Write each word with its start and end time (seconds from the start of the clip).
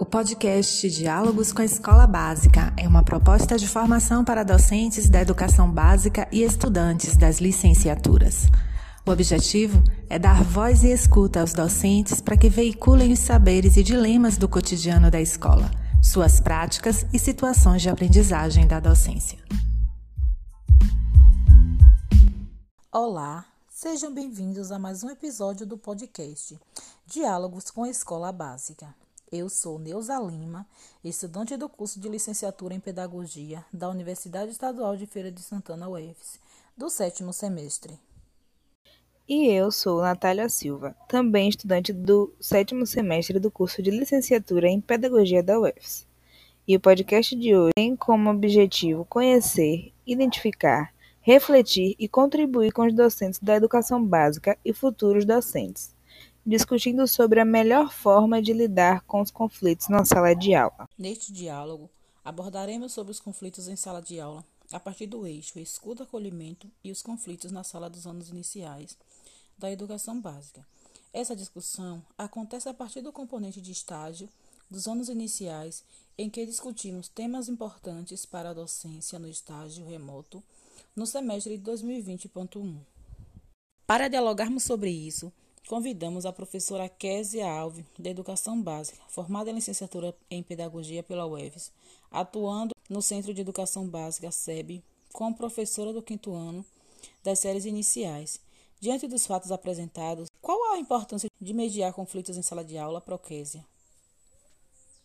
O 0.00 0.06
podcast 0.06 0.88
Diálogos 0.88 1.52
com 1.52 1.60
a 1.60 1.64
Escola 1.64 2.06
Básica 2.06 2.72
é 2.76 2.86
uma 2.86 3.02
proposta 3.02 3.58
de 3.58 3.66
formação 3.66 4.24
para 4.24 4.44
docentes 4.44 5.10
da 5.10 5.20
educação 5.20 5.68
básica 5.68 6.28
e 6.30 6.44
estudantes 6.44 7.16
das 7.16 7.40
licenciaturas. 7.40 8.46
O 9.04 9.10
objetivo 9.10 9.82
é 10.08 10.16
dar 10.16 10.44
voz 10.44 10.84
e 10.84 10.92
escuta 10.92 11.40
aos 11.40 11.52
docentes 11.52 12.20
para 12.20 12.36
que 12.36 12.48
veiculem 12.48 13.12
os 13.12 13.18
saberes 13.18 13.76
e 13.76 13.82
dilemas 13.82 14.38
do 14.38 14.48
cotidiano 14.48 15.10
da 15.10 15.20
escola, 15.20 15.68
suas 16.00 16.38
práticas 16.38 17.04
e 17.12 17.18
situações 17.18 17.82
de 17.82 17.90
aprendizagem 17.90 18.68
da 18.68 18.78
docência. 18.78 19.40
Olá, 22.92 23.44
sejam 23.68 24.14
bem-vindos 24.14 24.70
a 24.70 24.78
mais 24.78 25.02
um 25.02 25.10
episódio 25.10 25.66
do 25.66 25.76
podcast 25.76 26.56
Diálogos 27.04 27.68
com 27.72 27.82
a 27.82 27.90
Escola 27.90 28.30
Básica. 28.30 28.94
Eu 29.30 29.50
sou 29.50 29.78
Neuza 29.78 30.18
Lima, 30.18 30.66
estudante 31.04 31.54
do 31.54 31.68
curso 31.68 32.00
de 32.00 32.08
licenciatura 32.08 32.72
em 32.72 32.80
Pedagogia 32.80 33.62
da 33.70 33.90
Universidade 33.90 34.50
Estadual 34.50 34.96
de 34.96 35.04
Feira 35.04 35.30
de 35.30 35.42
Santana, 35.42 35.86
UFS, 35.86 36.40
do 36.74 36.88
sétimo 36.88 37.30
semestre. 37.30 38.00
E 39.28 39.48
eu 39.48 39.70
sou 39.70 40.00
Natália 40.00 40.48
Silva, 40.48 40.96
também 41.06 41.50
estudante 41.50 41.92
do 41.92 42.32
sétimo 42.40 42.86
semestre 42.86 43.38
do 43.38 43.50
curso 43.50 43.82
de 43.82 43.90
licenciatura 43.90 44.66
em 44.66 44.80
Pedagogia 44.80 45.42
da 45.42 45.60
UFS. 45.60 46.06
E 46.66 46.74
o 46.74 46.80
podcast 46.80 47.36
de 47.36 47.54
hoje 47.54 47.72
tem 47.76 47.94
como 47.94 48.30
objetivo 48.30 49.04
conhecer, 49.04 49.92
identificar, 50.06 50.90
refletir 51.20 51.94
e 51.98 52.08
contribuir 52.08 52.72
com 52.72 52.86
os 52.86 52.94
docentes 52.94 53.38
da 53.40 53.56
educação 53.56 54.02
básica 54.02 54.56
e 54.64 54.72
futuros 54.72 55.26
docentes 55.26 55.97
discutindo 56.48 57.06
sobre 57.06 57.40
a 57.40 57.44
melhor 57.44 57.92
forma 57.92 58.40
de 58.40 58.54
lidar 58.54 59.02
com 59.02 59.20
os 59.20 59.30
conflitos 59.30 59.90
na 59.90 60.02
sala 60.06 60.34
de 60.34 60.54
aula. 60.54 60.88
Neste 60.96 61.30
diálogo, 61.30 61.90
abordaremos 62.24 62.90
sobre 62.94 63.12
os 63.12 63.20
conflitos 63.20 63.68
em 63.68 63.76
sala 63.76 64.00
de 64.00 64.18
aula, 64.18 64.42
a 64.72 64.80
partir 64.80 65.06
do 65.06 65.26
eixo 65.26 65.58
escuta-acolhimento 65.58 66.66
e 66.82 66.90
os 66.90 67.02
conflitos 67.02 67.52
na 67.52 67.62
sala 67.62 67.90
dos 67.90 68.06
anos 68.06 68.30
iniciais 68.30 68.96
da 69.58 69.70
educação 69.70 70.18
básica. 70.18 70.66
Essa 71.12 71.36
discussão 71.36 72.02
acontece 72.16 72.66
a 72.66 72.72
partir 72.72 73.02
do 73.02 73.12
componente 73.12 73.60
de 73.60 73.70
estágio 73.70 74.26
dos 74.70 74.88
anos 74.88 75.10
iniciais, 75.10 75.84
em 76.16 76.30
que 76.30 76.46
discutimos 76.46 77.08
temas 77.08 77.50
importantes 77.50 78.24
para 78.24 78.50
a 78.50 78.54
docência 78.54 79.18
no 79.18 79.28
estágio 79.28 79.86
remoto 79.86 80.42
no 80.96 81.06
semestre 81.06 81.58
de 81.58 81.70
2020.1. 81.70 82.78
Para 83.86 84.08
dialogarmos 84.08 84.62
sobre 84.62 84.90
isso, 84.90 85.30
Convidamos 85.68 86.24
a 86.24 86.32
professora 86.32 86.88
Késia 86.88 87.46
Alves, 87.46 87.84
da 87.98 88.08
Educação 88.08 88.58
Básica, 88.58 89.04
formada 89.06 89.50
em 89.50 89.54
licenciatura 89.54 90.16
em 90.30 90.42
Pedagogia 90.42 91.02
pela 91.02 91.26
UEFES, 91.26 91.70
atuando 92.10 92.74
no 92.88 93.02
Centro 93.02 93.34
de 93.34 93.42
Educação 93.42 93.86
Básica, 93.86 94.30
SEB, 94.30 94.82
como 95.12 95.36
professora 95.36 95.92
do 95.92 96.00
quinto 96.00 96.32
ano 96.32 96.64
das 97.22 97.40
séries 97.40 97.66
iniciais. 97.66 98.40
Diante 98.80 99.06
dos 99.06 99.26
fatos 99.26 99.52
apresentados, 99.52 100.30
qual 100.40 100.72
a 100.72 100.78
importância 100.78 101.28
de 101.38 101.52
mediar 101.52 101.92
conflitos 101.92 102.38
em 102.38 102.42
sala 102.42 102.64
de 102.64 102.78
aula, 102.78 102.98
Proquésia? 102.98 103.62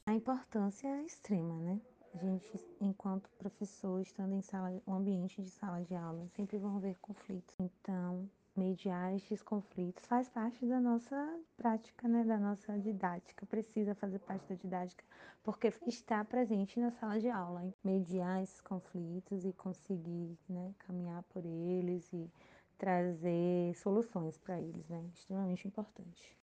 A 0.06 0.14
importância 0.14 0.88
é 0.88 1.03
extrema, 1.03 1.56
né? 1.56 1.81
A 2.14 2.17
gente, 2.19 2.58
enquanto 2.80 3.30
professor, 3.38 4.02
estando 4.02 4.34
em 4.34 4.41
sala, 4.41 4.81
um 4.88 4.94
ambiente 4.94 5.41
de 5.41 5.50
sala 5.50 5.81
de 5.81 5.94
aula, 5.94 6.25
sempre 6.38 6.58
vão 6.58 6.78
haver 6.78 6.95
conflitos. 7.02 7.53
Então, 7.59 8.30
mediar 8.56 9.16
estes 9.16 9.42
conflitos 9.42 10.06
faz 10.06 10.30
parte 10.30 10.66
da 10.66 10.80
nossa 10.80 11.40
prática, 11.58 12.08
né, 12.08 12.23
da 12.23 12.38
nossa 12.38 12.78
didática, 12.78 13.46
precisa 13.46 13.96
fazer 13.96 14.20
parte 14.20 14.48
da 14.48 14.56
didática, 14.56 15.04
porque 15.44 15.72
está 15.88 16.23
presente 16.23 16.80
na 16.80 16.92
sala 16.92 17.20
de 17.20 17.30
aula. 17.30 17.74
Mediar 17.84 18.44
esses 18.44 18.62
conflitos 18.62 19.44
e 19.46 19.53
conseguir 19.53 20.38
né, 20.47 20.74
caminhar 20.80 21.24
por 21.24 21.44
eles 21.46 22.12
e 22.14 22.30
trazer 22.78 23.75
soluções 23.75 24.38
para 24.38 24.59
eles, 24.59 24.88
né, 24.88 25.03
extremamente 25.14 25.68
importante. 25.68 26.38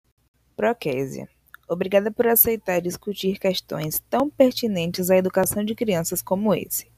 Proquésia, 0.55 1.27
obrigada 1.67 2.11
por 2.11 2.27
aceitar 2.27 2.81
discutir 2.81 3.39
questões 3.39 3.99
tão 4.09 4.29
pertinentes 4.29 5.09
à 5.09 5.17
educação 5.17 5.63
de 5.63 5.75
crianças 5.75 6.21
como 6.21 6.53
esse. 6.53 6.96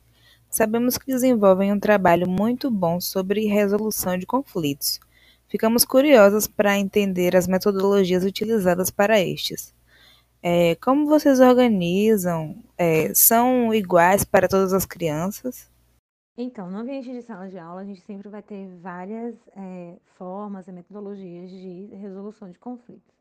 Sabemos 0.49 0.97
que 0.97 1.05
desenvolvem 1.05 1.71
um 1.71 1.79
trabalho 1.79 2.27
muito 2.27 2.71
bom 2.71 2.99
sobre 2.99 3.45
resolução 3.45 4.17
de 4.17 4.25
conflitos. 4.25 4.99
Ficamos 5.47 5.85
curiosas 5.85 6.47
para 6.47 6.77
entender 6.77 7.35
as 7.35 7.47
metodologias 7.47 8.23
utilizadas 8.23 8.89
para 8.89 9.19
estes. 9.19 9.73
É, 10.41 10.75
como 10.75 11.07
vocês 11.07 11.39
organizam? 11.39 12.63
É, 12.77 13.13
são 13.13 13.73
iguais 13.73 14.23
para 14.23 14.47
todas 14.47 14.73
as 14.73 14.85
crianças? 14.85 15.69
Então, 16.35 16.71
no 16.71 16.79
ambiente 16.79 17.11
de 17.11 17.21
sala 17.21 17.47
de 17.49 17.59
aula, 17.59 17.81
a 17.81 17.85
gente 17.85 18.01
sempre 18.01 18.29
vai 18.29 18.41
ter 18.41 18.69
várias 18.81 19.35
é, 19.55 19.97
formas 20.17 20.67
e 20.67 20.71
metodologias 20.71 21.51
de 21.51 21.89
resolução 21.95 22.49
de 22.49 22.57
conflitos. 22.57 23.13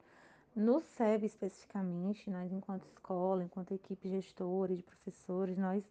No 0.55 0.81
SEB, 0.81 1.27
especificamente, 1.27 2.31
nós, 2.31 2.53
enquanto 2.53 2.87
escola, 2.87 3.45
enquanto 3.45 3.75
equipe 3.75 4.09
gestora 4.09 4.75
de 4.75 4.83
professores, 4.83 5.59
nós 5.59 5.85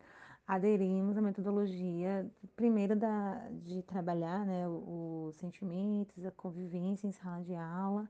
aderimos 0.48 1.18
à 1.18 1.22
metodologia, 1.22 2.26
primeiro 2.56 2.96
da, 2.96 3.50
de 3.66 3.82
trabalhar 3.84 4.46
né, 4.46 4.66
os 4.68 5.36
sentimentos, 5.36 6.26
a 6.26 6.32
convivência 6.32 7.06
em 7.06 7.12
sala 7.12 7.44
de 7.44 7.54
aula, 7.54 8.10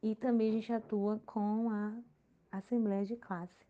e 0.00 0.14
também 0.14 0.50
a 0.50 0.52
gente 0.52 0.72
atua 0.72 1.20
com 1.26 1.70
a 1.70 1.92
assembleia 2.52 3.04
de 3.04 3.16
classe. 3.16 3.66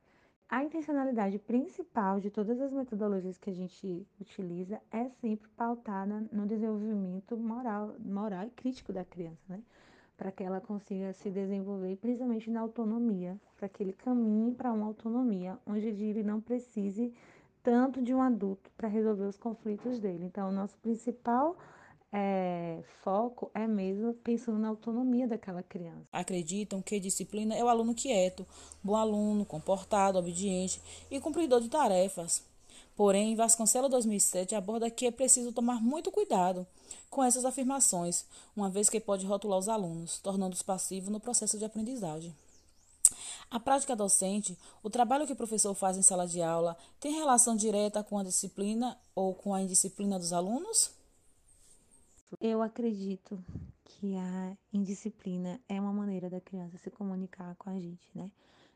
A 0.49 0.63
intencionalidade 0.63 1.39
principal 1.39 2.21
de 2.21 2.31
todas 2.31 2.61
as 2.61 2.71
metodologias 2.71 3.39
que 3.39 3.49
a 3.49 3.55
gente 3.55 4.07
utiliza 4.21 4.79
é 4.91 5.09
sempre 5.09 5.49
pautada 5.57 6.27
no 6.31 6.47
desenvolvimento 6.47 7.39
moral, 7.39 7.97
moral 7.99 8.47
e 8.47 8.51
crítico 8.51 8.93
da 8.93 9.03
criança, 9.03 9.43
né? 9.49 9.63
Para 10.15 10.31
que 10.31 10.45
ela 10.45 10.61
consiga 10.61 11.15
se 11.15 11.31
desenvolver, 11.31 11.97
principalmente 11.97 12.51
na 12.51 12.61
autonomia, 12.61 13.41
para 13.57 13.67
que 13.67 13.83
ele 13.83 13.95
caminhe 13.95 14.55
para 14.55 14.71
uma 14.71 14.87
autonomia, 14.87 15.59
onde 15.67 15.87
ele 15.87 16.23
não 16.23 16.39
precise 16.39 17.15
tanto 17.63 18.03
de 18.03 18.15
um 18.15 18.21
adulto 18.21 18.71
para 18.77 18.89
resolver 18.89 19.25
os 19.25 19.37
conflitos 19.37 19.99
dele. 19.99 20.25
Então, 20.25 20.49
o 20.49 20.53
nosso 20.53 20.77
principal 20.79 21.57
é, 22.13 22.81
foco 23.03 23.51
é 23.55 23.67
mesmo 23.67 24.13
pensando 24.15 24.59
na 24.59 24.69
autonomia 24.69 25.27
daquela 25.27 25.63
criança. 25.63 26.07
Acreditam 26.13 26.83
que 26.83 27.01
disciplina 27.01 27.55
é 27.55 27.65
o 27.65 27.69
aluno 27.69 27.95
quieto, 27.95 28.47
bom 28.83 28.97
aluno, 28.97 29.47
comportado, 29.47 30.19
obediente 30.19 30.81
e 31.11 31.19
cumpridor 31.19 31.61
de 31.61 31.71
tarefas. 31.71 32.45
Porém, 32.95 33.35
Vasconcelos 33.35 33.91
2007 33.91 34.55
aborda 34.55 34.91
que 34.91 35.07
é 35.07 35.11
preciso 35.11 35.53
tomar 35.53 35.81
muito 35.81 36.11
cuidado 36.11 36.67
com 37.09 37.25
essas 37.25 37.45
afirmações, 37.45 38.27
uma 38.55 38.69
vez 38.69 38.91
que 38.91 39.01
pode 39.01 39.25
rotular 39.25 39.59
os 39.59 39.69
alunos, 39.69 40.19
tornando-os 40.19 40.63
passivos 40.63 41.09
no 41.09 41.19
processo 41.19 41.59
de 41.59 41.65
aprendizagem. 41.65 42.35
A 43.51 43.61
prática 43.61 43.95
docente, 43.95 44.59
o 44.83 44.91
trabalho 44.91 45.27
que 45.27 45.33
o 45.33 45.37
professor 45.37 45.75
faz 45.75 45.97
em 45.97 46.03
sala 46.03 46.27
de 46.27 46.43
aula, 46.43 46.77
tem 46.99 47.15
relação 47.15 47.57
direta 47.57 48.03
com 48.03 48.19
a 48.19 48.25
disciplina 48.25 48.99
ou 49.15 49.35
com 49.35 49.55
a 49.55 49.61
indisciplina 49.61 50.19
dos 50.19 50.33
alunos? 50.33 50.91
Eu 52.41 52.63
acredito 52.63 53.43
que 53.85 54.17
a 54.17 54.57
indisciplina 54.73 55.61
é 55.69 55.81
uma 55.81 55.93
maneira 55.93 56.31
da 56.31 56.41
criança 56.41 56.79
se 56.79 56.91
comunicar 56.91 57.55
com 57.57 57.71
a 57.71 57.79
gente, 57.79 58.11
né? 58.15 58.31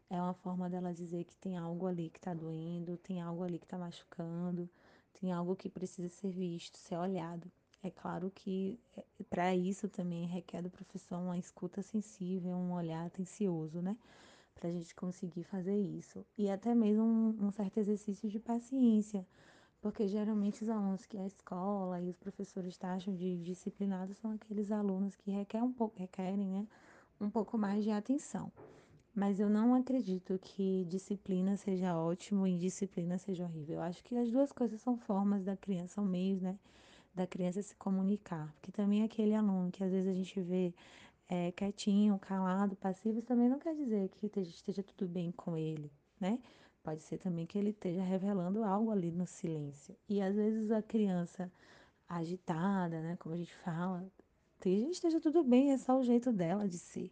É 0.09 0.21
uma 0.21 0.35
forma 0.35 0.71
dela 0.71 0.95
dizer 0.95 1.25
que 1.25 1.35
tem 1.37 1.57
algo 1.57 1.87
ali 1.87 2.11
que 2.11 2.19
está 2.19 2.33
doendo, 2.33 2.97
tem 2.99 3.21
algo 3.21 3.43
ali 3.43 3.59
que 3.59 3.65
está 3.65 3.77
machucando, 3.77 4.69
tem 5.21 5.33
algo 5.33 5.57
que 5.57 5.69
precisa 5.69 6.09
ser 6.09 6.31
visto, 6.31 6.79
ser 6.79 6.97
olhado. 6.97 7.51
É 7.83 7.91
claro 7.91 8.31
que 8.35 8.79
é, 8.97 9.05
para 9.29 9.55
isso 9.55 9.89
também 9.89 10.27
requer 10.27 10.63
do 10.63 10.71
professor 10.71 11.19
uma 11.19 11.39
escuta 11.39 11.83
sensível, 11.83 12.53
um 12.57 12.73
olhar 12.73 13.07
atencioso, 13.07 13.81
né? 13.81 13.97
Para 14.57 14.71
a 14.71 14.73
gente 14.73 14.95
conseguir 14.95 15.45
fazer 15.45 15.77
isso. 15.77 16.25
E 16.37 16.51
até 16.51 16.75
mesmo 16.75 17.05
um, 17.05 17.47
um, 17.47 17.51
certo 17.51 17.79
exercício 17.79 18.29
de 18.29 18.41
paciência, 18.41 19.25
porque 19.81 20.09
geralmente 20.09 20.63
os 20.63 20.69
alunos 20.69 21.05
que 21.07 21.19
a 21.19 21.27
escola 21.27 22.01
e 22.01 22.09
os 22.09 22.17
professores 22.17 22.77
taxam 22.77 23.15
de 23.15 23.37
disciplinados 23.37 24.17
são 24.17 24.33
aqueles 24.33 24.73
alunos 24.73 25.15
que 25.15 25.31
requerem 25.31 25.67
um 25.67 25.73
pouco, 25.73 25.99
requerem, 25.99 26.49
né, 26.49 26.67
um 27.21 27.31
pouco 27.31 27.57
mais 27.57 27.85
de 27.85 27.91
atenção. 27.91 28.51
Mas 29.15 29.41
eu 29.41 29.49
não 29.49 29.75
acredito 29.75 30.39
que 30.43 30.85
disciplina 30.87 31.57
seja 31.57 31.97
ótimo 31.97 32.47
e 32.47 32.59
disciplina 32.59 33.17
seja 33.19 33.45
horrível. 33.45 33.77
Eu 33.77 33.83
acho 33.83 34.03
que 34.03 34.17
as 34.17 34.31
duas 34.31 34.53
coisas 34.53 34.81
são 34.81 34.97
formas 34.97 35.45
da 35.45 35.57
criança, 35.57 35.95
são 35.95 36.05
meios, 36.05 36.43
né, 36.43 36.59
da 37.15 37.27
criança 37.27 37.63
se 37.63 37.75
comunicar. 37.77 38.53
Porque 38.55 38.73
também 38.73 39.03
aquele 39.03 39.35
aluno 39.35 39.71
que 39.71 39.83
às 39.85 39.91
vezes 39.91 40.09
a 40.09 40.15
gente 40.15 40.41
vê 40.41 40.75
é, 41.29 41.53
quietinho, 41.53 42.19
calado, 42.19 42.77
passivo, 42.77 43.19
isso 43.19 43.27
também 43.27 43.49
não 43.49 43.59
quer 43.59 43.75
dizer 43.75 44.09
que 44.09 44.27
esteja 44.41 44.83
tudo 44.83 45.09
bem 45.09 45.33
com 45.33 45.57
ele, 45.57 45.91
né? 46.21 46.39
Pode 46.83 47.03
ser 47.03 47.19
também 47.19 47.47
que 47.47 47.59
ele 47.59 47.71
esteja 47.71 48.03
revelando 48.03 48.63
algo 48.63 48.91
ali 48.91 49.11
no 49.11 49.27
silêncio. 49.27 49.97
E 50.09 50.23
às 50.23 50.37
vezes 50.37 50.71
a 50.71 50.81
criança 50.81 51.51
agitada, 52.09 53.01
né, 53.01 53.17
como 53.19 53.35
a 53.35 53.39
gente 53.39 53.55
fala, 53.57 54.07
esteja 54.65 55.21
tudo 55.21 55.43
bem, 55.43 55.73
é 55.73 55.79
só 55.79 55.99
o 55.99 56.05
jeito 56.05 56.33
dela 56.33 56.69
de 56.69 56.79
ser. 56.79 57.11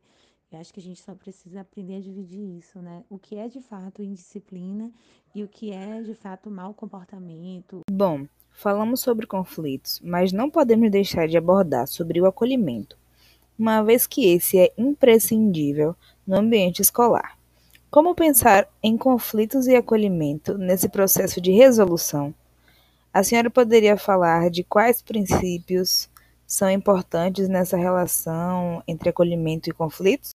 Eu 0.51 0.61
acho 0.61 0.73
que 0.73 0.79
a 0.79 0.83
gente 0.83 1.03
só 1.03 1.15
precisa 1.17 1.63
aprender 1.63 1.97
a 1.97 2.01
dividir 2.01 2.59
isso, 2.59 2.81
né? 2.81 3.05
O 3.11 3.19
que 3.19 3.35
é 3.37 3.49
de 3.49 3.61
fato 3.61 4.03
indisciplina 4.03 4.93
e 5.35 5.43
o 5.43 5.49
que 5.49 5.73
é 5.73 6.01
de 6.01 6.15
fato 6.15 6.49
mau 6.49 6.73
comportamento. 6.73 7.81
Bom, 7.91 8.29
falamos 8.53 9.01
sobre 9.01 9.27
conflitos, 9.27 10.01
mas 10.01 10.33
não 10.33 10.49
podemos 10.49 10.89
deixar 10.93 11.27
de 11.27 11.37
abordar 11.37 11.89
sobre 11.89 12.21
o 12.21 12.27
acolhimento, 12.27 12.97
uma 13.59 13.83
vez 13.83 14.07
que 14.07 14.27
esse 14.27 14.59
é 14.59 14.73
imprescindível 14.77 15.95
no 16.27 16.37
ambiente 16.37 16.81
escolar. 16.81 17.39
Como 17.91 18.15
pensar 18.15 18.69
em 18.83 18.97
conflitos 18.97 19.67
e 19.67 19.77
acolhimento 19.77 20.59
nesse 20.59 20.89
processo 20.89 21.41
de 21.41 21.53
resolução? 21.53 22.35
A 23.13 23.23
senhora 23.23 23.49
poderia 23.49 23.97
falar 23.97 24.51
de 24.51 24.65
quais 24.65 25.01
princípios 25.01 26.11
são 26.47 26.69
importantes 26.69 27.49
nessa 27.49 27.77
relação 27.77 28.83
entre 28.89 29.09
acolhimento 29.09 29.71
e 29.71 29.73
conflitos? 29.73 30.33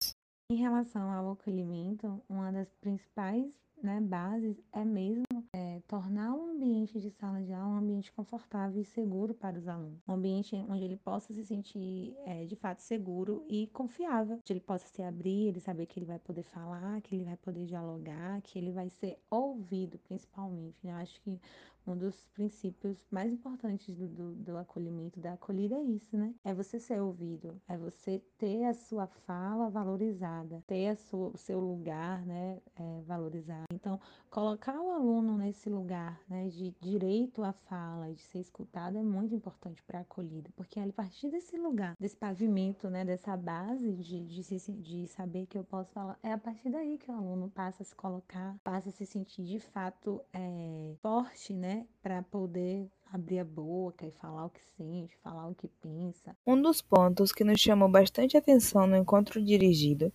Em 0.52 0.58
relação 0.58 1.12
ao 1.12 1.32
acolhimento, 1.32 2.22
uma 2.30 2.52
das 2.52 2.68
principais 2.80 3.46
né, 3.82 4.02
bases 4.02 4.62
é 4.72 4.84
mesmo 4.84 5.26
é, 5.54 5.82
tornar 5.88 6.34
o 6.34 6.50
ambiente 6.52 7.00
de 7.00 7.10
sala 7.12 7.42
de 7.42 7.54
aula 7.54 7.76
um 7.76 7.78
ambiente 7.78 8.12
confortável 8.12 8.82
e 8.82 8.86
seguro 8.86 9.34
para 9.34 9.58
os 9.58 9.68
alunos. 9.68 10.00
Um 10.08 10.14
ambiente 10.14 10.56
onde 10.68 10.84
ele 10.84 10.98
possa 10.98 11.34
se 11.34 11.44
sentir 11.46 12.16
é, 12.26 12.46
de 12.46 12.56
fato 12.56 12.80
seguro 12.80 13.46
e 13.48 13.68
confiável, 13.68 14.38
onde 14.38 14.54
ele 14.54 14.60
possa 14.60 14.88
se 14.88 15.02
abrir, 15.02 15.48
ele 15.48 15.60
saber 15.60 15.86
que 15.86 16.00
ele 16.00 16.06
vai 16.06 16.20
poder 16.20 16.44
falar, 16.44 17.02
que 17.02 17.16
ele 17.16 17.24
vai 17.24 17.38
poder 17.38 17.66
dialogar, 17.66 18.42
que 18.42 18.58
ele 18.58 18.72
vai 18.72 18.90
ser 18.90 19.18
ouvido, 19.30 19.98
principalmente. 20.00 20.78
Né? 20.84 20.92
Eu 20.92 20.98
acho 20.98 21.22
que 21.22 21.40
um 21.88 21.98
dos 21.98 22.26
princípios 22.34 23.06
mais 23.10 23.32
importantes 23.32 23.96
do, 23.96 24.08
do, 24.08 24.36
do, 24.36 24.58
acolhimento, 24.58 25.20
da 25.20 25.34
acolhida 25.34 25.76
é 25.76 25.84
isso, 25.84 26.18
né? 26.18 26.34
É 26.44 26.54
você 26.54 26.80
ser 26.80 27.02
ouvido, 27.02 27.60
é 27.68 27.78
você 27.78 28.22
ter 28.38 28.66
a 28.66 28.74
sua 28.74 29.08
fala 29.08 29.70
valorizada, 29.70 30.64
ter 30.68 30.96
sua, 30.98 31.30
o 31.30 31.38
seu 31.38 31.60
lugar, 31.60 32.26
né, 32.26 32.60
é, 32.76 33.02
valorizado. 33.06 33.66
Então, 33.74 34.00
colocar 34.30 34.80
o 34.80 34.92
aluno 34.92 35.38
nesse 35.38 35.70
lugar, 35.70 36.20
né, 36.28 36.48
de 36.50 36.72
direito 36.82 37.44
à 37.44 37.54
fala, 37.54 38.14
de 38.14 38.22
ser 38.22 38.40
escutado, 38.40 38.98
é 38.98 39.04
muito 39.04 39.34
importante 39.34 39.82
para 39.84 40.00
a 40.00 40.02
acolhida, 40.02 40.50
porque 40.56 40.80
a 40.80 40.92
partir 40.92 41.30
desse 41.30 41.58
lugar, 41.58 41.96
desse 42.00 42.16
pavimento, 42.16 42.90
né, 42.90 43.06
dessa 43.06 43.36
base 43.38 43.94
de, 43.94 44.26
de, 44.26 44.72
de 44.82 45.08
saber 45.08 45.46
que 45.46 45.58
eu 45.58 45.64
posso 45.64 45.92
falar, 45.92 46.18
é 46.22 46.32
a 46.32 46.38
partir 46.38 46.70
daí 46.70 46.98
que 46.98 47.10
o 47.10 47.14
aluno 47.14 47.50
passa 47.50 47.84
a 47.84 47.86
se 47.86 47.96
colocar, 47.96 48.58
passa 48.64 48.90
a 48.90 48.92
se 48.92 49.06
sentir 49.06 49.44
de 49.44 49.60
fato 49.60 50.22
é, 50.34 50.96
forte, 51.02 51.54
né? 51.54 51.77
Para 52.02 52.24
poder 52.24 52.90
abrir 53.12 53.40
a 53.40 53.46
boca 53.46 54.06
e 54.06 54.12
falar 54.12 54.46
o 54.46 54.50
que 54.50 54.62
sente, 54.78 55.18
falar 55.24 55.48
o 55.48 55.56
que 55.56 55.68
pensa. 55.68 56.36
Um 56.46 56.62
dos 56.62 56.82
pontos 56.82 57.32
que 57.32 57.44
nos 57.44 57.60
chamou 57.60 57.90
bastante 57.90 58.38
atenção 58.38 58.86
no 58.88 58.98
encontro 58.98 59.44
dirigido 59.44 60.12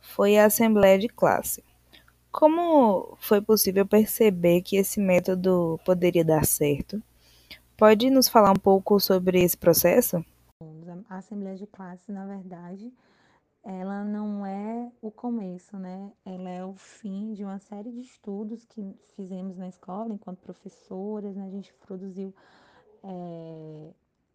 foi 0.00 0.38
a 0.38 0.46
assembleia 0.46 0.98
de 0.98 1.08
classe. 1.08 1.64
Como 2.30 3.16
foi 3.18 3.40
possível 3.40 3.86
perceber 3.86 4.62
que 4.62 4.76
esse 4.76 5.00
método 5.00 5.80
poderia 5.84 6.24
dar 6.24 6.44
certo? 6.44 7.02
Pode 7.76 8.10
nos 8.10 8.28
falar 8.28 8.52
um 8.52 8.60
pouco 8.60 9.00
sobre 9.00 9.42
esse 9.42 9.56
processo? 9.56 10.24
A 11.08 11.18
assembleia 11.18 11.56
de 11.56 11.66
classe, 11.66 12.10
na 12.12 12.26
verdade, 12.26 12.92
ela 13.62 14.04
não 14.04 14.46
é 14.46 14.90
o 15.00 15.10
começo, 15.10 15.78
né? 15.78 16.12
Ela 16.24 16.48
é 16.48 16.64
o 16.64 16.74
fim 16.74 17.32
de 17.32 17.44
uma 17.44 17.58
série 17.58 17.90
de 17.92 18.00
estudos 18.00 18.64
que 18.64 18.94
fizemos 19.14 19.56
na 19.56 19.68
escola 19.68 20.12
enquanto 20.12 20.40
professoras, 20.40 21.36
né? 21.36 21.44
A 21.46 21.50
gente 21.50 21.72
produziu 21.74 22.34
é, 23.02 23.92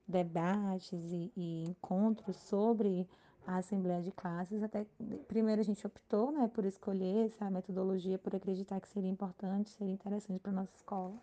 debates 0.07 1.11
e, 1.11 1.31
e, 1.35 1.63
encontros 1.63 2.35
sobre 2.35 3.07
a 3.45 3.57
assembleia 3.57 4.01
de 4.01 4.11
classes. 4.11 4.61
Até 4.63 4.85
primeiro 5.27 5.61
a 5.61 5.63
gente 5.63 5.85
optou, 5.85 6.31
né, 6.31 6.49
por 6.53 6.65
escolher 6.65 7.27
essa 7.27 7.49
metodologia, 7.49 8.17
por 8.17 8.35
acreditar 8.35 8.79
que 8.79 8.87
seria 8.89 9.09
importante, 9.09 9.69
seria 9.71 9.93
interessante 9.93 10.39
para 10.39 10.51
nossa 10.51 10.75
escola. 10.75 11.15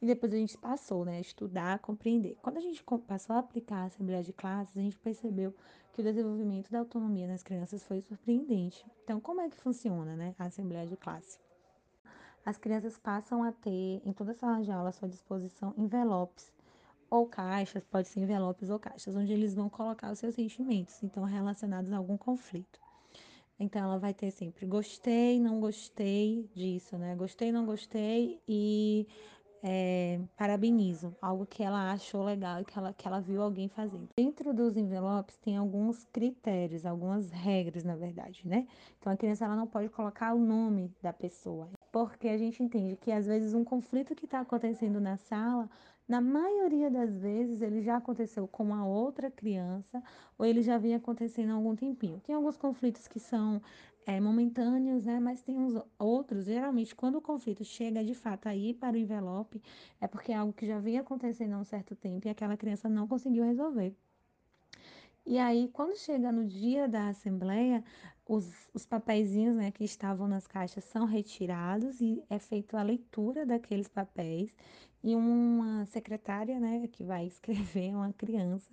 E 0.00 0.06
depois 0.06 0.32
a 0.32 0.36
gente 0.36 0.58
passou, 0.58 1.04
né, 1.04 1.18
a 1.18 1.20
estudar, 1.20 1.74
a 1.74 1.78
compreender. 1.78 2.36
Quando 2.42 2.56
a 2.56 2.60
gente 2.60 2.82
passou 3.06 3.36
a 3.36 3.38
aplicar 3.38 3.82
a 3.82 3.84
assembleia 3.84 4.22
de 4.22 4.32
classes, 4.32 4.76
a 4.76 4.80
gente 4.80 4.98
percebeu 4.98 5.54
que 5.92 6.00
o 6.00 6.04
desenvolvimento 6.04 6.70
da 6.70 6.80
autonomia 6.80 7.28
nas 7.28 7.42
crianças 7.42 7.84
foi 7.84 8.00
surpreendente. 8.00 8.84
Então, 9.04 9.20
como 9.20 9.40
é 9.40 9.48
que 9.48 9.56
funciona 9.56 10.16
né, 10.16 10.34
a 10.38 10.46
Assembleia 10.46 10.86
de 10.86 10.96
Classe? 10.96 11.38
As 12.44 12.58
crianças 12.58 12.98
passam 12.98 13.44
a 13.44 13.52
ter, 13.52 14.02
em 14.04 14.12
toda 14.12 14.32
a 14.32 14.34
sala 14.34 14.62
de 14.62 14.72
aula, 14.72 14.88
à 14.88 14.92
sua 14.92 15.08
disposição, 15.08 15.72
envelopes 15.76 16.52
ou 17.12 17.26
caixas, 17.26 17.84
pode 17.84 18.08
ser 18.08 18.20
envelopes 18.20 18.70
ou 18.70 18.78
caixas, 18.78 19.14
onde 19.14 19.34
eles 19.34 19.54
vão 19.54 19.68
colocar 19.68 20.10
os 20.10 20.18
seus 20.18 20.34
sentimentos, 20.34 21.02
então 21.02 21.24
relacionados 21.24 21.92
a 21.92 21.98
algum 21.98 22.16
conflito. 22.16 22.80
Então 23.60 23.82
ela 23.82 23.98
vai 23.98 24.14
ter 24.14 24.30
sempre 24.30 24.64
gostei, 24.64 25.38
não 25.38 25.60
gostei 25.60 26.48
disso, 26.54 26.96
né? 26.96 27.14
Gostei, 27.14 27.52
não 27.52 27.66
gostei 27.66 28.40
e 28.48 29.06
é, 29.62 30.20
parabenizo, 30.38 31.14
algo 31.20 31.44
que 31.44 31.62
ela 31.62 31.92
achou 31.92 32.24
legal 32.24 32.62
e 32.62 32.64
que 32.64 32.78
ela, 32.78 32.94
que 32.94 33.06
ela 33.06 33.20
viu 33.20 33.42
alguém 33.42 33.68
fazendo. 33.68 34.08
Dentro 34.16 34.54
dos 34.54 34.74
envelopes 34.78 35.36
tem 35.36 35.58
alguns 35.58 36.04
critérios, 36.06 36.86
algumas 36.86 37.30
regras, 37.30 37.84
na 37.84 37.94
verdade, 37.94 38.40
né? 38.48 38.66
Então 38.98 39.12
a 39.12 39.16
criança 39.18 39.44
ela 39.44 39.54
não 39.54 39.66
pode 39.66 39.90
colocar 39.90 40.32
o 40.32 40.38
nome 40.38 40.90
da 41.02 41.12
pessoa, 41.12 41.68
porque 41.92 42.28
a 42.28 42.38
gente 42.38 42.62
entende 42.62 42.96
que 42.96 43.12
às 43.12 43.26
vezes 43.26 43.52
um 43.52 43.62
conflito 43.62 44.14
que 44.14 44.24
está 44.24 44.40
acontecendo 44.40 44.98
na 44.98 45.18
sala 45.18 45.68
na 46.08 46.20
maioria 46.20 46.90
das 46.90 47.16
vezes, 47.16 47.62
ele 47.62 47.80
já 47.80 47.96
aconteceu 47.96 48.46
com 48.48 48.64
uma 48.64 48.86
outra 48.86 49.30
criança 49.30 50.02
ou 50.36 50.44
ele 50.44 50.62
já 50.62 50.76
vinha 50.78 50.96
acontecendo 50.96 51.50
há 51.50 51.54
algum 51.54 51.74
tempinho. 51.76 52.20
Tem 52.20 52.34
alguns 52.34 52.56
conflitos 52.56 53.06
que 53.08 53.20
são 53.20 53.62
é, 54.06 54.20
momentâneos, 54.20 55.04
né? 55.04 55.20
Mas 55.20 55.42
tem 55.42 55.56
uns 55.56 55.80
outros, 55.98 56.44
geralmente, 56.46 56.94
quando 56.94 57.16
o 57.16 57.22
conflito 57.22 57.64
chega 57.64 58.04
de 58.04 58.14
fato 58.14 58.48
aí 58.48 58.74
para 58.74 58.94
o 58.94 58.98
envelope, 58.98 59.62
é 60.00 60.06
porque 60.08 60.32
é 60.32 60.36
algo 60.36 60.52
que 60.52 60.66
já 60.66 60.78
vinha 60.80 61.00
acontecendo 61.00 61.54
há 61.54 61.58
um 61.58 61.64
certo 61.64 61.94
tempo 61.94 62.26
e 62.26 62.30
aquela 62.30 62.56
criança 62.56 62.88
não 62.88 63.06
conseguiu 63.06 63.44
resolver. 63.44 63.96
E 65.24 65.38
aí, 65.38 65.68
quando 65.72 65.96
chega 65.96 66.32
no 66.32 66.44
dia 66.44 66.88
da 66.88 67.08
assembleia, 67.08 67.84
os, 68.32 68.70
os 68.72 68.86
papeizinhos 68.86 69.54
né, 69.54 69.70
que 69.70 69.84
estavam 69.84 70.26
nas 70.26 70.46
caixas 70.46 70.84
são 70.84 71.04
retirados 71.04 72.00
e 72.00 72.24
é 72.30 72.38
feita 72.38 72.78
a 72.78 72.82
leitura 72.82 73.44
daqueles 73.44 73.88
papéis. 73.88 74.50
E 75.04 75.14
uma 75.14 75.84
secretária, 75.86 76.58
né, 76.58 76.88
que 76.90 77.04
vai 77.04 77.26
escrever, 77.28 77.94
uma 77.94 78.12
criança, 78.14 78.72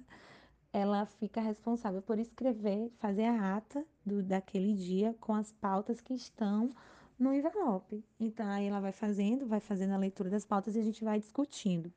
ela 0.71 1.06
fica 1.06 1.41
responsável 1.41 2.01
por 2.01 2.17
escrever, 2.19 2.89
fazer 3.00 3.25
a 3.25 3.57
ata 3.57 3.85
do, 4.06 4.23
daquele 4.23 4.73
dia 4.73 5.13
com 5.19 5.33
as 5.33 5.51
pautas 5.51 6.00
que 6.00 6.13
estão 6.13 6.69
no 7.17 7.34
envelope. 7.34 8.01
Então, 8.17 8.48
aí 8.48 8.65
ela 8.67 8.79
vai 8.79 8.93
fazendo, 8.93 9.45
vai 9.45 9.60
fazendo 9.60 9.93
a 9.93 9.98
leitura 9.98 10.29
das 10.29 10.45
pautas 10.45 10.75
e 10.75 10.79
a 10.79 10.84
gente 10.84 11.03
vai 11.03 11.19
discutindo. 11.19 11.91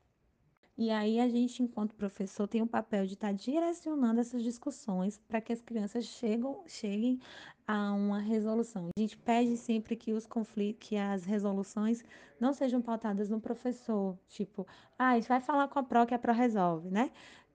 E 0.75 0.89
aí 0.89 1.19
a 1.19 1.27
gente, 1.27 1.61
enquanto 1.61 1.93
professor, 1.93 2.47
tem 2.47 2.61
o 2.61 2.67
papel 2.67 3.05
de 3.05 3.13
estar 3.13 3.27
tá 3.27 3.33
direcionando 3.33 4.19
essas 4.19 4.41
discussões 4.41 5.19
para 5.27 5.39
que 5.39 5.53
as 5.53 5.61
crianças 5.61 6.03
chegam, 6.05 6.63
cheguem 6.65 7.19
a 7.67 7.93
uma 7.93 8.19
resolução. 8.19 8.89
A 8.97 8.99
gente 8.99 9.15
pede 9.15 9.55
sempre 9.55 9.95
que 9.95 10.13
os 10.13 10.25
conflitos, 10.25 10.87
que 10.87 10.97
as 10.97 11.25
resoluções 11.25 12.03
não 12.39 12.53
sejam 12.53 12.81
pautadas 12.81 13.29
no 13.29 13.39
professor, 13.39 14.17
tipo, 14.27 14.65
ah, 14.97 15.09
a 15.09 15.15
gente 15.15 15.29
vai 15.29 15.39
falar 15.39 15.67
com 15.67 15.77
a 15.77 15.83
PRO 15.83 16.07
que 16.07 16.15
a 16.15 16.19
PRO 16.19 16.33
resolve, 16.33 16.89
né? 16.89 17.11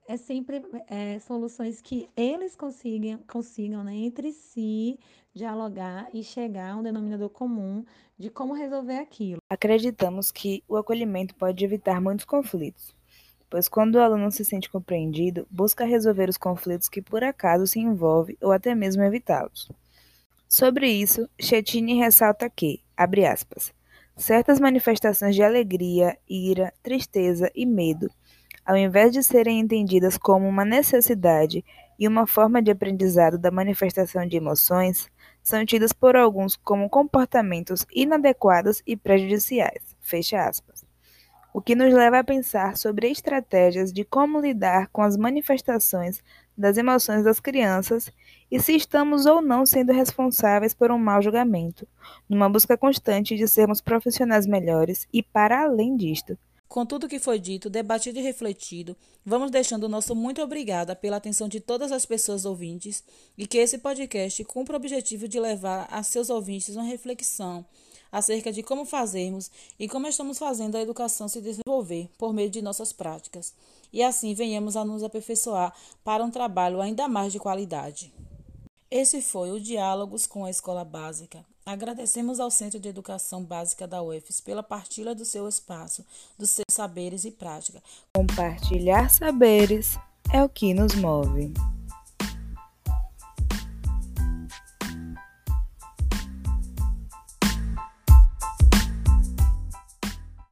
É 0.06 0.16
sempre 0.16 0.62
é, 0.86 1.18
soluções 1.18 1.80
que 1.82 2.08
eles 2.16 2.54
consigam, 2.54 3.18
consigam 3.26 3.82
né, 3.84 3.94
entre 3.94 4.32
si 4.32 4.98
dialogar 5.34 6.08
e 6.14 6.22
chegar 6.22 6.72
a 6.72 6.76
um 6.76 6.82
denominador 6.82 7.28
comum 7.28 7.84
de 8.16 8.30
como 8.30 8.54
resolver 8.54 8.98
aquilo. 8.98 9.42
Acreditamos 9.50 10.30
que 10.32 10.62
o 10.66 10.76
acolhimento 10.76 11.34
pode 11.34 11.62
evitar 11.62 12.00
muitos 12.00 12.24
conflitos 12.24 12.97
pois 13.50 13.68
quando 13.68 13.96
o 13.96 14.00
aluno 14.00 14.30
se 14.30 14.44
sente 14.44 14.70
compreendido, 14.70 15.46
busca 15.50 15.84
resolver 15.84 16.28
os 16.28 16.36
conflitos 16.36 16.88
que 16.88 17.02
por 17.02 17.24
acaso 17.24 17.66
se 17.66 17.80
envolve 17.80 18.36
ou 18.40 18.52
até 18.52 18.74
mesmo 18.74 19.02
evitá-los. 19.02 19.70
Sobre 20.48 20.88
isso, 20.88 21.28
Chetini 21.40 21.94
ressalta 21.94 22.48
que, 22.48 22.80
abre 22.96 23.26
aspas, 23.26 23.72
certas 24.16 24.58
manifestações 24.58 25.34
de 25.34 25.42
alegria, 25.42 26.18
ira, 26.28 26.72
tristeza 26.82 27.50
e 27.54 27.66
medo, 27.66 28.10
ao 28.64 28.76
invés 28.76 29.12
de 29.12 29.22
serem 29.22 29.60
entendidas 29.60 30.18
como 30.18 30.46
uma 30.46 30.64
necessidade 30.64 31.64
e 31.98 32.06
uma 32.06 32.26
forma 32.26 32.62
de 32.62 32.70
aprendizado 32.70 33.38
da 33.38 33.50
manifestação 33.50 34.26
de 34.26 34.36
emoções, 34.36 35.10
são 35.42 35.64
tidas 35.64 35.92
por 35.92 36.16
alguns 36.16 36.56
como 36.56 36.88
comportamentos 36.88 37.86
inadequados 37.92 38.82
e 38.86 38.96
prejudiciais. 38.96 39.96
Fecha 40.00 40.46
aspas 40.46 40.77
o 41.58 41.60
que 41.60 41.74
nos 41.74 41.92
leva 41.92 42.20
a 42.20 42.24
pensar 42.24 42.76
sobre 42.76 43.10
estratégias 43.10 43.92
de 43.92 44.04
como 44.04 44.40
lidar 44.40 44.86
com 44.92 45.02
as 45.02 45.16
manifestações 45.16 46.22
das 46.56 46.76
emoções 46.76 47.24
das 47.24 47.40
crianças 47.40 48.12
e 48.48 48.60
se 48.60 48.76
estamos 48.76 49.26
ou 49.26 49.42
não 49.42 49.66
sendo 49.66 49.92
responsáveis 49.92 50.72
por 50.72 50.92
um 50.92 50.98
mau 50.98 51.20
julgamento, 51.20 51.84
numa 52.28 52.48
busca 52.48 52.78
constante 52.78 53.34
de 53.34 53.48
sermos 53.48 53.80
profissionais 53.80 54.46
melhores 54.46 55.08
e, 55.12 55.20
para 55.20 55.64
além 55.64 55.96
disto, 55.96 56.38
Com 56.68 56.84
tudo 56.84 57.08
que 57.08 57.18
foi 57.18 57.38
dito, 57.38 57.70
debatido 57.70 58.18
e 58.18 58.22
refletido, 58.22 58.94
vamos 59.24 59.50
deixando 59.50 59.84
o 59.84 59.88
nosso 59.88 60.14
muito 60.14 60.42
obrigada 60.42 60.94
pela 60.94 61.16
atenção 61.16 61.48
de 61.48 61.60
todas 61.60 61.90
as 61.90 62.04
pessoas 62.04 62.44
ouvintes 62.44 63.02
e 63.38 63.46
que 63.46 63.56
esse 63.56 63.78
podcast 63.78 64.44
cumpra 64.44 64.74
o 64.74 64.76
objetivo 64.76 65.26
de 65.26 65.40
levar 65.40 65.88
a 65.90 66.02
seus 66.02 66.28
ouvintes 66.28 66.76
uma 66.76 66.84
reflexão 66.84 67.64
acerca 68.12 68.52
de 68.52 68.62
como 68.62 68.84
fazermos 68.84 69.50
e 69.78 69.88
como 69.88 70.08
estamos 70.08 70.38
fazendo 70.38 70.76
a 70.76 70.82
educação 70.82 71.26
se 71.26 71.40
desenvolver 71.40 72.10
por 72.18 72.34
meio 72.34 72.50
de 72.50 72.60
nossas 72.60 72.92
práticas, 72.92 73.54
e 73.90 74.02
assim 74.02 74.34
venhamos 74.34 74.76
a 74.76 74.84
nos 74.84 75.02
aperfeiçoar 75.02 75.74
para 76.04 76.22
um 76.24 76.30
trabalho 76.30 76.82
ainda 76.82 77.08
mais 77.08 77.32
de 77.32 77.38
qualidade. 77.38 78.12
Esse 78.90 79.20
foi 79.20 79.50
o 79.50 79.60
Diálogos 79.60 80.26
com 80.26 80.46
a 80.46 80.50
Escola 80.50 80.82
Básica. 80.82 81.44
Agradecemos 81.66 82.40
ao 82.40 82.50
Centro 82.50 82.80
de 82.80 82.88
Educação 82.88 83.44
Básica 83.44 83.86
da 83.86 84.02
UFES 84.02 84.40
pela 84.40 84.62
partilha 84.62 85.14
do 85.14 85.26
seu 85.26 85.46
espaço, 85.46 86.02
dos 86.38 86.48
seus 86.48 86.64
saberes 86.70 87.26
e 87.26 87.30
prática. 87.30 87.82
Compartilhar 88.16 89.10
saberes 89.10 89.98
é 90.32 90.42
o 90.42 90.48
que 90.48 90.72
nos 90.72 90.94
move. 90.94 91.52